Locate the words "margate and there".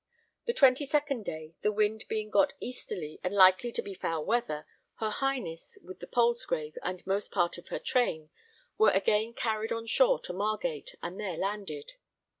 10.33-11.37